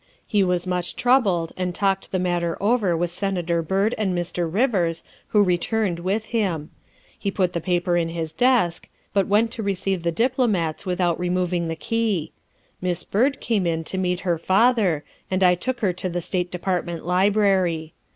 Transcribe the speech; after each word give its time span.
He 0.25 0.43
was 0.43 0.65
much 0.65 0.95
troubled, 0.95 1.51
and 1.55 1.75
talked 1.75 2.11
the 2.11 2.17
matter 2.17 2.57
over 2.59 2.97
with 2.97 3.11
Senator 3.11 3.61
Byrd 3.61 3.93
and 3.99 4.17
Mr. 4.17 4.51
Rivers, 4.51 5.03
who 5.27 5.43
returned 5.43 5.99
with 5.99 6.25
him. 6.33 6.71
He 7.19 7.29
put 7.29 7.53
the 7.53 7.61
paper 7.61 7.95
in 7.95 8.09
his 8.09 8.31
desk, 8.31 8.89
but 9.13 9.27
went 9.27 9.51
to 9.51 9.61
receive 9.61 10.01
the 10.01 10.11
diplomats 10.11 10.87
without 10.87 11.19
removing 11.19 11.67
the 11.67 11.75
key. 11.75 12.31
Miss 12.81 13.03
Byrd 13.03 13.39
came 13.39 13.67
in 13.67 13.83
to 13.83 13.99
meet 13.99 14.21
her 14.21 14.39
father, 14.39 15.03
and 15.29 15.43
I 15.43 15.53
took 15.53 15.81
her 15.81 15.93
to 15.93 16.09
the 16.09 16.19
State 16.19 16.49
Department 16.49 17.05
library. 17.05 17.93